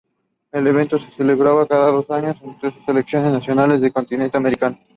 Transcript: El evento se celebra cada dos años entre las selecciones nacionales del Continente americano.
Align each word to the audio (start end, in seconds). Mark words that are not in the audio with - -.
El 0.51 0.65
evento 0.65 0.97
se 0.97 1.11
celebra 1.11 1.51
cada 1.67 1.91
dos 1.91 2.09
años 2.09 2.35
entre 2.41 2.71
las 2.71 2.85
selecciones 2.85 3.31
nacionales 3.33 3.79
del 3.81 3.93
Continente 3.93 4.35
americano. 4.35 4.79